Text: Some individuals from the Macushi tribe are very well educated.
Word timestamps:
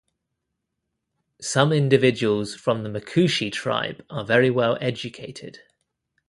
Some 1.41 1.71
individuals 1.71 2.55
from 2.55 2.81
the 2.81 2.89
Macushi 2.89 3.51
tribe 3.51 4.03
are 4.09 4.25
very 4.25 4.49
well 4.49 4.79
educated. 4.81 5.59